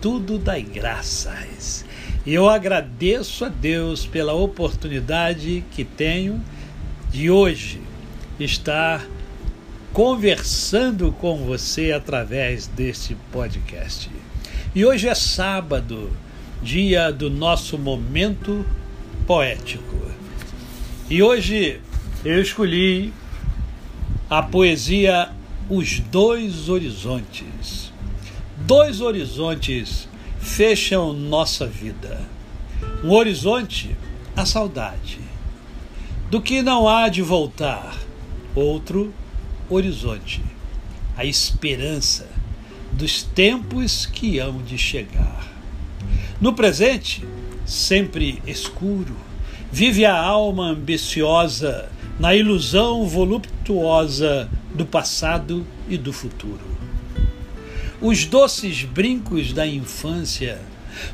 [0.00, 1.84] tudo dai graças.
[2.24, 6.40] E eu agradeço a Deus pela oportunidade que tenho
[7.10, 7.80] de hoje
[8.38, 9.06] estar
[9.92, 14.10] conversando com você através deste podcast.
[14.74, 16.10] E hoje é sábado,
[16.62, 18.64] dia do nosso momento
[19.26, 20.00] poético.
[21.08, 21.80] E hoje
[22.24, 23.12] eu escolhi
[24.28, 25.30] a poesia
[25.68, 27.89] Os Dois Horizontes.
[28.66, 30.06] Dois horizontes
[30.38, 32.20] fecham nossa vida.
[33.02, 33.96] Um horizonte,
[34.36, 35.18] a saudade,
[36.30, 37.96] do que não há de voltar.
[38.54, 39.14] Outro
[39.68, 40.42] horizonte,
[41.16, 42.28] a esperança
[42.92, 45.48] dos tempos que hão de chegar.
[46.38, 47.24] No presente,
[47.64, 49.16] sempre escuro,
[49.72, 56.79] vive a alma ambiciosa na ilusão voluptuosa do passado e do futuro
[58.00, 60.58] os doces brincos da infância,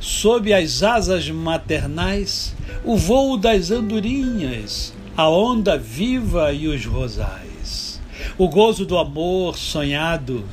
[0.01, 8.01] sob as asas maternais, o vôo das andorinhas, a onda viva e os rosais,
[8.39, 10.45] o gozo do amor sonhado,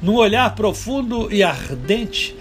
[0.00, 2.34] num olhar profundo e ardente,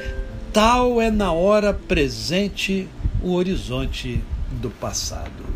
[0.53, 2.87] tal é na hora presente
[3.21, 4.21] o horizonte
[4.61, 5.51] do passado.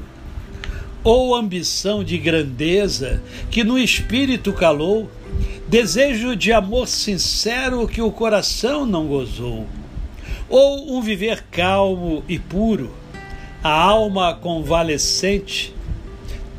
[1.04, 3.22] Ou ambição de grandeza
[3.52, 5.10] que no espírito calou,
[5.68, 9.68] desejo de amor sincero que o coração não gozou,
[10.48, 12.94] ou um viver calmo e puro,
[13.64, 15.74] a alma convalescente,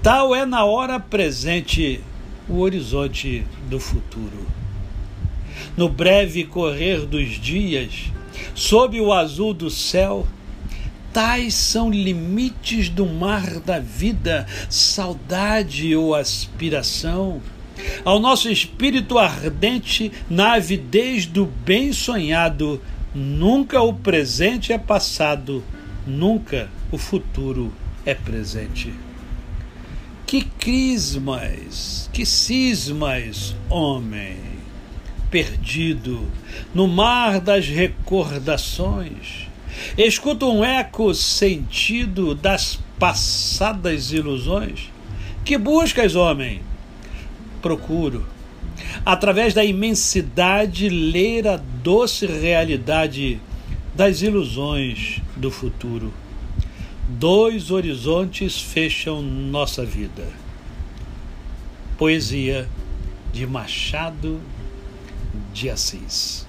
[0.02, 2.00] tal é na hora presente
[2.48, 4.46] o horizonte do futuro.
[5.76, 8.10] No breve correr dos dias,
[8.54, 10.26] sob o azul do céu,
[11.12, 17.40] tais são limites do mar da vida, saudade ou aspiração
[18.04, 22.80] ao nosso espírito ardente na avidez do bem sonhado,
[23.14, 25.62] nunca o presente é passado,
[26.06, 27.72] nunca o futuro
[28.04, 28.92] é presente.
[30.26, 34.36] Que crismas, que cismas, homem,
[35.30, 36.26] perdido
[36.74, 39.46] no mar das recordações.
[39.96, 44.90] Escuta um eco sentido das passadas ilusões.
[45.44, 46.60] Que buscas, homem?
[47.62, 48.26] Procuro,
[49.04, 53.40] através da imensidade, ler a doce realidade
[53.94, 56.12] das ilusões do futuro.
[57.08, 60.28] Dois horizontes fecham nossa vida.
[61.96, 62.68] Poesia
[63.32, 64.40] de Machado
[65.52, 66.46] de Assis.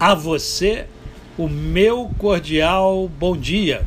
[0.00, 0.86] A você,
[1.38, 3.86] o meu cordial bom dia.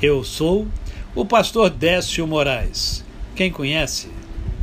[0.00, 0.68] Eu sou
[1.14, 3.04] o pastor Décio Moraes.
[3.34, 4.08] Quem conhece,